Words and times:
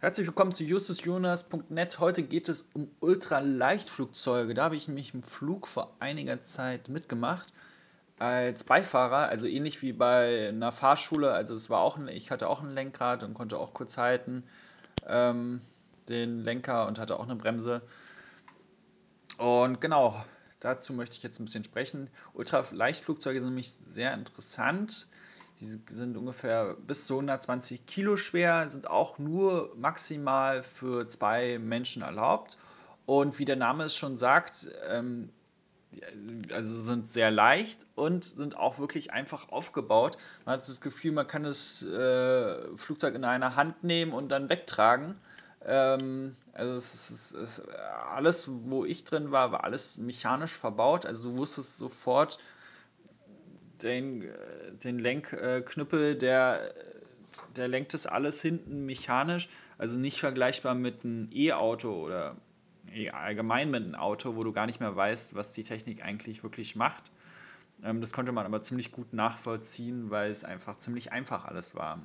Herzlich 0.00 0.28
willkommen 0.28 0.52
zu 0.52 0.62
justusjonas.net. 0.62 1.98
Heute 1.98 2.22
geht 2.22 2.48
es 2.48 2.68
um 2.72 2.88
Ultraleichtflugzeuge. 3.00 4.54
Da 4.54 4.62
habe 4.62 4.76
ich 4.76 4.86
nämlich 4.86 5.12
einen 5.12 5.24
Flug 5.24 5.66
vor 5.66 5.96
einiger 5.98 6.40
Zeit 6.40 6.88
mitgemacht 6.88 7.52
als 8.20 8.62
Beifahrer, 8.62 9.28
also 9.28 9.48
ähnlich 9.48 9.82
wie 9.82 9.92
bei 9.92 10.50
einer 10.50 10.70
Fahrschule. 10.70 11.32
Also 11.32 11.56
es 11.56 11.68
war 11.68 11.80
auch 11.80 11.96
ein, 11.96 12.06
ich 12.06 12.30
hatte 12.30 12.48
auch 12.48 12.62
ein 12.62 12.70
Lenkrad 12.70 13.24
und 13.24 13.34
konnte 13.34 13.58
auch 13.58 13.74
kurz 13.74 13.98
halten 13.98 14.44
ähm, 15.08 15.62
den 16.08 16.44
Lenker 16.44 16.86
und 16.86 17.00
hatte 17.00 17.18
auch 17.18 17.24
eine 17.24 17.34
Bremse. 17.34 17.82
Und 19.36 19.80
genau, 19.80 20.24
dazu 20.60 20.92
möchte 20.92 21.16
ich 21.16 21.24
jetzt 21.24 21.40
ein 21.40 21.46
bisschen 21.46 21.64
sprechen. 21.64 22.08
Ultraleichtflugzeuge 22.34 23.40
sind 23.40 23.48
nämlich 23.48 23.72
sehr 23.72 24.14
interessant. 24.14 25.08
Die 25.60 25.78
sind 25.88 26.16
ungefähr 26.16 26.74
bis 26.74 27.06
zu 27.06 27.14
120 27.14 27.86
Kilo 27.86 28.16
schwer, 28.16 28.68
sind 28.68 28.88
auch 28.88 29.18
nur 29.18 29.74
maximal 29.76 30.62
für 30.62 31.08
zwei 31.08 31.58
Menschen 31.58 32.02
erlaubt. 32.02 32.56
Und 33.06 33.38
wie 33.38 33.44
der 33.44 33.56
Name 33.56 33.84
es 33.84 33.96
schon 33.96 34.16
sagt, 34.16 34.68
ähm, 34.88 35.30
also 36.52 36.82
sind 36.82 37.10
sehr 37.10 37.30
leicht 37.30 37.86
und 37.94 38.24
sind 38.24 38.56
auch 38.56 38.78
wirklich 38.78 39.12
einfach 39.12 39.48
aufgebaut. 39.50 40.16
Man 40.44 40.54
hat 40.54 40.68
das 40.68 40.80
Gefühl, 40.80 41.12
man 41.12 41.26
kann 41.26 41.44
das 41.44 41.82
äh, 41.82 42.76
Flugzeug 42.76 43.14
in 43.14 43.24
einer 43.24 43.56
Hand 43.56 43.82
nehmen 43.84 44.12
und 44.12 44.28
dann 44.28 44.48
wegtragen. 44.48 45.16
Ähm, 45.64 46.36
also 46.52 46.74
es 46.74 46.94
ist, 46.94 47.34
es 47.34 47.58
ist, 47.58 47.68
alles, 47.68 48.48
wo 48.48 48.84
ich 48.84 49.04
drin 49.04 49.32
war, 49.32 49.52
war 49.52 49.64
alles 49.64 49.98
mechanisch 49.98 50.52
verbaut. 50.52 51.06
Also 51.06 51.30
du 51.30 51.38
wusstest 51.38 51.78
sofort, 51.78 52.38
den, 53.82 54.22
äh, 54.22 54.72
den 54.82 54.98
Lenkknüppel, 54.98 56.16
der, 56.16 56.74
der 57.56 57.68
lenkt 57.68 57.94
das 57.94 58.06
alles 58.06 58.40
hinten 58.42 58.86
mechanisch. 58.86 59.48
Also 59.78 59.98
nicht 59.98 60.18
vergleichbar 60.18 60.74
mit 60.74 61.04
einem 61.04 61.28
E-Auto 61.32 61.92
oder 61.92 62.36
allgemein 63.12 63.70
mit 63.70 63.84
einem 63.84 63.94
Auto, 63.94 64.36
wo 64.36 64.44
du 64.44 64.52
gar 64.52 64.66
nicht 64.66 64.80
mehr 64.80 64.96
weißt, 64.96 65.34
was 65.34 65.52
die 65.52 65.62
Technik 65.62 66.02
eigentlich 66.02 66.42
wirklich 66.42 66.74
macht. 66.74 67.10
Ähm, 67.82 68.00
das 68.00 68.12
konnte 68.12 68.32
man 68.32 68.46
aber 68.46 68.62
ziemlich 68.62 68.92
gut 68.92 69.12
nachvollziehen, 69.12 70.10
weil 70.10 70.30
es 70.30 70.44
einfach 70.44 70.76
ziemlich 70.78 71.12
einfach 71.12 71.44
alles 71.44 71.74
war. 71.74 72.02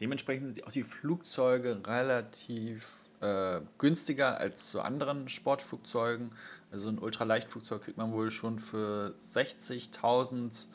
Dementsprechend 0.00 0.48
sind 0.48 0.66
auch 0.66 0.72
die 0.72 0.82
Flugzeuge 0.82 1.80
relativ 1.86 3.10
äh, 3.20 3.60
günstiger 3.78 4.38
als 4.38 4.70
zu 4.70 4.80
anderen 4.80 5.28
Sportflugzeugen. 5.28 6.30
Also 6.72 6.88
ein 6.88 6.98
Ultraleichtflugzeug 6.98 7.82
kriegt 7.82 7.98
man 7.98 8.12
wohl 8.12 8.30
schon 8.30 8.58
für 8.58 9.14
60.000 9.20 10.66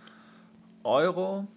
Euro. 0.84 1.48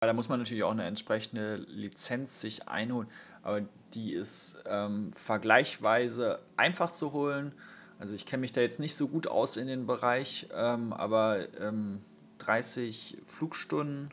Da 0.00 0.12
muss 0.12 0.28
man 0.28 0.40
natürlich 0.40 0.64
auch 0.64 0.72
eine 0.72 0.84
entsprechende 0.84 1.56
Lizenz 1.56 2.40
sich 2.40 2.68
einholen, 2.68 3.08
aber 3.42 3.60
die 3.92 4.14
ist 4.14 4.62
ähm, 4.66 5.12
vergleichsweise 5.12 6.40
einfach 6.56 6.90
zu 6.90 7.12
holen. 7.12 7.52
Also 7.98 8.14
ich 8.14 8.24
kenne 8.24 8.40
mich 8.40 8.52
da 8.52 8.62
jetzt 8.62 8.80
nicht 8.80 8.96
so 8.96 9.08
gut 9.08 9.26
aus 9.26 9.58
in 9.58 9.66
den 9.66 9.86
Bereich, 9.86 10.48
ähm, 10.54 10.94
aber 10.94 11.54
ähm, 11.60 12.02
30 12.38 13.18
Flugstunden 13.26 14.10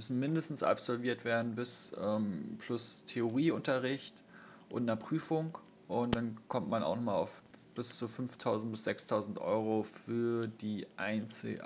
müssen 0.00 0.18
mindestens 0.18 0.62
absolviert 0.62 1.26
werden, 1.26 1.54
bis 1.54 1.92
ähm, 2.00 2.56
plus 2.58 3.04
Theorieunterricht 3.04 4.24
und 4.70 4.84
einer 4.84 4.96
Prüfung. 4.96 5.58
Und 5.88 6.14
dann 6.14 6.38
kommt 6.48 6.70
man 6.70 6.82
auch 6.82 6.96
nochmal 6.96 7.16
auf 7.16 7.42
bis 7.74 7.98
zu 7.98 8.06
5.000 8.06 8.70
bis 8.70 8.88
6.000 8.88 9.38
Euro 9.38 9.82
für 9.82 10.46
die, 10.46 10.86
Einzel 10.96 11.60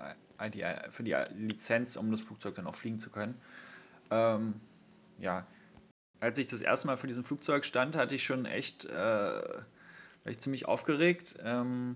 für 0.90 1.04
die 1.04 1.16
Lizenz, 1.36 1.94
um 1.94 2.10
das 2.10 2.22
Flugzeug 2.22 2.56
dann 2.56 2.66
auch 2.66 2.74
fliegen 2.74 2.98
zu 2.98 3.08
können. 3.08 3.36
Ähm, 4.10 4.54
ja, 5.20 5.46
als 6.18 6.36
ich 6.38 6.48
das 6.48 6.60
erste 6.60 6.88
Mal 6.88 6.96
vor 6.96 7.06
diesem 7.06 7.22
Flugzeug 7.22 7.64
stand, 7.64 7.94
hatte 7.94 8.16
ich 8.16 8.24
schon 8.24 8.46
echt, 8.46 8.84
äh, 8.86 8.90
war 8.90 9.62
ich 10.26 10.40
ziemlich 10.40 10.66
aufgeregt. 10.66 11.36
Ähm, 11.44 11.94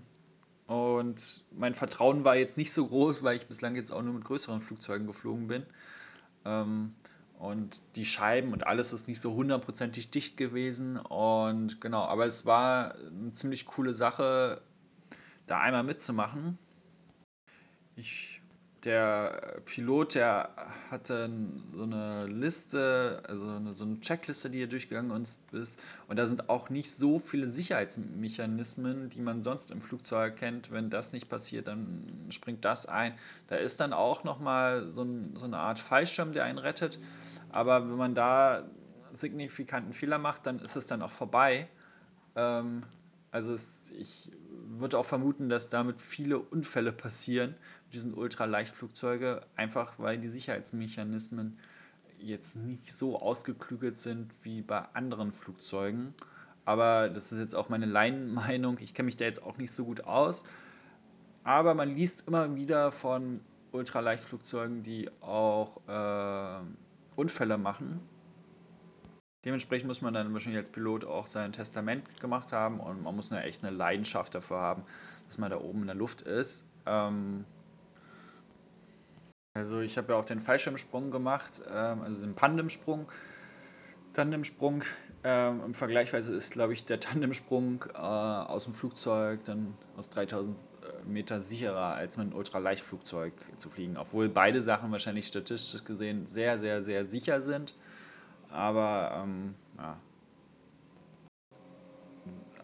und 0.67 1.43
mein 1.51 1.75
Vertrauen 1.75 2.23
war 2.23 2.37
jetzt 2.37 2.55
nicht 2.55 2.71
so 2.71 2.87
groß, 2.87 3.23
weil 3.23 3.35
ich 3.35 3.47
bislang 3.47 3.75
jetzt 3.75 3.91
auch 3.91 4.01
nur 4.01 4.13
mit 4.13 4.23
größeren 4.23 4.61
Flugzeugen 4.61 5.05
geflogen 5.05 5.49
bin. 5.49 5.65
Ähm, 6.45 6.93
und 7.39 7.81
die 7.95 8.03
Scheiben 8.03 8.51
und 8.51 8.67
alles 8.67 8.91
ist 8.91 9.07
nicht 9.07 9.21
so 9.21 9.33
hundertprozentig 9.33 10.11
dicht 10.11 10.35
gewesen. 10.35 10.97
Und 10.97 11.79
genau, 11.79 12.03
aber 12.03 12.25
es 12.25 12.45
war 12.45 12.95
eine 12.95 13.31
ziemlich 13.31 13.65
coole 13.65 13.93
Sache, 13.93 14.61
da 15.47 15.59
einmal 15.61 15.83
mitzumachen. 15.83 16.57
Ich, 17.95 18.38
der 18.85 19.61
Pilot, 19.65 20.15
der 20.15 20.49
hatte 20.89 21.29
so 21.75 21.83
eine 21.83 22.25
Liste, 22.27 23.21
also 23.27 23.47
eine, 23.47 23.73
so 23.73 23.85
eine 23.85 23.99
Checkliste, 23.99 24.49
die 24.49 24.63
er 24.63 24.67
durchgegangen 24.67 25.25
ist. 25.51 25.83
Und 26.07 26.17
da 26.17 26.25
sind 26.25 26.49
auch 26.49 26.69
nicht 26.69 26.95
so 26.95 27.19
viele 27.19 27.49
Sicherheitsmechanismen, 27.49 29.09
die 29.09 29.21
man 29.21 29.41
sonst 29.41 29.71
im 29.71 29.81
Flugzeug 29.81 30.37
kennt. 30.37 30.71
Wenn 30.71 30.89
das 30.89 31.11
nicht 31.11 31.29
passiert, 31.29 31.67
dann 31.67 32.27
springt 32.29 32.63
das 32.63 32.85
ein. 32.85 33.13
Da 33.47 33.57
ist 33.57 33.79
dann 33.81 33.91
auch 33.91 34.23
nochmal 34.23 34.91
so, 34.91 35.03
ein, 35.03 35.35
so 35.35 35.45
eine 35.45 35.57
Art 35.57 35.79
Fallschirm, 35.79 36.31
der 36.31 36.45
einen 36.45 36.57
rettet. 36.57 36.99
Aber 37.51 37.81
wenn 37.81 37.97
man 37.97 38.15
da 38.15 38.63
signifikanten 39.13 39.93
Fehler 39.93 40.19
macht, 40.19 40.45
dann 40.45 40.59
ist 40.59 40.75
es 40.75 40.87
dann 40.87 41.01
auch 41.01 41.11
vorbei. 41.11 41.67
Ähm, 42.35 42.83
also 43.31 43.53
es, 43.53 43.91
ich 43.91 44.31
würde 44.81 44.97
auch 44.97 45.05
vermuten, 45.05 45.49
dass 45.49 45.69
damit 45.69 46.01
viele 46.01 46.39
Unfälle 46.39 46.91
passieren, 46.91 47.55
mit 47.85 47.93
diesen 47.93 48.13
Ultraleichtflugzeuge, 48.13 49.41
einfach 49.55 49.99
weil 49.99 50.17
die 50.17 50.29
Sicherheitsmechanismen 50.29 51.57
jetzt 52.19 52.55
nicht 52.55 52.93
so 52.93 53.17
ausgeklügelt 53.17 53.97
sind 53.97 54.31
wie 54.43 54.61
bei 54.61 54.79
anderen 54.93 55.31
Flugzeugen. 55.31 56.13
Aber 56.65 57.09
das 57.09 57.31
ist 57.31 57.39
jetzt 57.39 57.55
auch 57.55 57.69
meine 57.69 57.85
Laienmeinung. 57.85 58.77
Ich 58.79 58.93
kenne 58.93 59.05
mich 59.07 59.15
da 59.15 59.25
jetzt 59.25 59.41
auch 59.41 59.57
nicht 59.57 59.71
so 59.71 59.85
gut 59.85 60.01
aus. 60.01 60.43
Aber 61.43 61.73
man 61.73 61.95
liest 61.95 62.25
immer 62.27 62.55
wieder 62.55 62.91
von 62.91 63.41
Ultraleichtflugzeugen, 63.71 64.83
die 64.83 65.09
auch 65.21 65.81
äh, 65.87 66.63
Unfälle 67.15 67.57
machen. 67.57 67.99
Dementsprechend 69.45 69.87
muss 69.87 70.01
man 70.01 70.13
dann 70.13 70.33
wahrscheinlich 70.33 70.59
als 70.59 70.69
Pilot 70.69 71.05
auch 71.05 71.25
sein 71.25 71.53
Testament 71.53 72.19
gemacht 72.19 72.51
haben 72.51 72.79
und 72.79 73.03
man 73.03 73.15
muss 73.15 73.31
eine 73.31 73.43
echt 73.43 73.63
eine 73.63 73.75
Leidenschaft 73.75 74.35
dafür 74.35 74.57
haben, 74.57 74.83
dass 75.27 75.37
man 75.37 75.49
da 75.49 75.59
oben 75.59 75.81
in 75.81 75.87
der 75.87 75.95
Luft 75.95 76.21
ist. 76.21 76.65
Ähm 76.85 77.45
also 79.53 79.79
ich 79.79 79.97
habe 79.97 80.13
ja 80.13 80.19
auch 80.19 80.25
den 80.25 80.39
Fallschirmsprung 80.39 81.09
gemacht, 81.11 81.61
ähm, 81.73 82.01
also 82.01 82.21
den 82.21 82.35
Pandemsprung. 82.35 83.09
Tandemsprung. 84.13 84.83
Ähm, 85.23 85.61
Im 85.65 85.73
Vergleichweise 85.73 86.33
ist, 86.33 86.51
glaube 86.51 86.73
ich, 86.73 86.85
der 86.85 86.99
Tandemsprung 86.99 87.85
äh, 87.93 87.97
aus 87.97 88.63
dem 88.63 88.73
Flugzeug 88.73 89.43
dann 89.45 89.75
aus 89.97 90.09
3000 90.09 90.57
äh, 90.57 91.09
Meter 91.09 91.41
sicherer, 91.41 91.93
als 91.93 92.17
mit 92.17 92.27
einem 92.27 92.35
Ultraleichtflugzeug 92.35 93.33
zu 93.57 93.69
fliegen. 93.69 93.97
Obwohl 93.97 94.29
beide 94.29 94.61
Sachen 94.61 94.91
wahrscheinlich 94.91 95.27
statistisch 95.27 95.83
gesehen 95.83 96.25
sehr, 96.25 96.59
sehr, 96.59 96.83
sehr 96.83 97.05
sicher 97.05 97.41
sind. 97.41 97.75
Aber 98.51 99.21
ähm, 99.23 99.55
ja. 99.77 99.97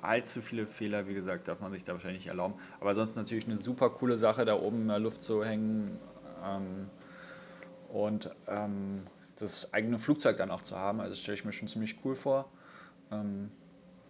allzu 0.02 0.42
viele 0.42 0.68
Fehler, 0.68 1.08
wie 1.08 1.14
gesagt, 1.14 1.48
darf 1.48 1.60
man 1.60 1.72
sich 1.72 1.84
da 1.84 1.94
wahrscheinlich 1.94 2.22
nicht 2.22 2.30
erlauben. 2.30 2.56
Aber 2.80 2.96
sonst 2.96 3.16
natürlich 3.16 3.46
eine 3.46 3.58
super 3.58 3.90
coole 3.90 4.18
Sache, 4.18 4.46
da 4.46 4.56
oben 4.56 4.84
in 4.84 4.88
der 4.88 5.00
Luft 5.00 5.24
zu 5.24 5.44
hängen 5.44 6.00
ähm, 6.44 6.90
und 7.90 8.30
ähm, 8.48 9.08
das 9.38 9.74
eigene 9.74 10.00
Flugzeug 10.00 10.38
dann 10.38 10.52
auch 10.52 10.62
zu 10.62 10.78
haben. 10.78 11.02
Also 11.02 11.16
stelle 11.16 11.36
ich 11.36 11.46
mir 11.46 11.52
schon 11.52 11.68
ziemlich 11.68 11.98
cool 12.06 12.16
vor. 12.16 12.50
Ähm, 13.12 13.52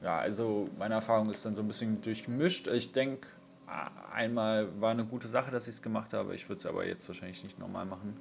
ja, 0.02 0.20
also 0.20 0.70
meine 0.78 0.96
Erfahrung 0.96 1.30
ist 1.30 1.46
dann 1.46 1.56
so 1.56 1.62
ein 1.62 1.68
bisschen 1.68 2.02
durchgemischt. 2.02 2.68
Ich 2.68 2.92
denke, 2.92 3.28
einmal 4.12 4.70
war 4.80 4.92
eine 4.92 5.06
gute 5.06 5.28
Sache, 5.28 5.52
dass 5.52 5.68
ich 5.68 5.76
es 5.76 5.82
gemacht 5.82 6.14
habe. 6.14 6.36
Ich 6.36 6.48
würde 6.48 6.60
es 6.60 6.66
aber 6.66 6.86
jetzt 6.86 7.08
wahrscheinlich 7.08 7.44
nicht 7.44 7.58
normal 7.58 7.86
machen. 7.86 8.16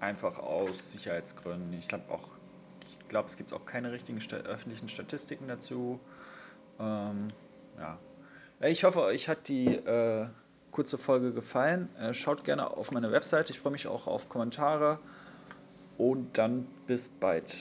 Einfach 0.00 0.38
aus 0.38 0.92
Sicherheitsgründen. 0.92 1.72
Ich 1.72 1.88
glaube 1.88 2.04
auch, 2.10 2.28
ich 2.88 3.08
glaube, 3.08 3.28
es 3.28 3.36
gibt 3.36 3.52
auch 3.52 3.64
keine 3.64 3.92
richtigen 3.92 4.18
öffentlichen 4.44 4.88
Statistiken 4.88 5.48
dazu. 5.48 6.00
Ähm, 6.78 7.28
ja. 7.78 7.98
Ich 8.60 8.84
hoffe, 8.84 9.02
euch 9.02 9.28
hat 9.28 9.48
die 9.48 9.66
äh, 9.66 10.26
kurze 10.70 10.98
Folge 10.98 11.32
gefallen. 11.32 11.88
Äh, 11.98 12.14
schaut 12.14 12.44
gerne 12.44 12.70
auf 12.70 12.92
meine 12.92 13.12
Website. 13.12 13.50
Ich 13.50 13.58
freue 13.58 13.72
mich 13.72 13.86
auch 13.86 14.06
auf 14.06 14.28
Kommentare. 14.28 14.98
Und 15.98 16.36
dann 16.36 16.66
bis 16.86 17.08
bald. 17.08 17.56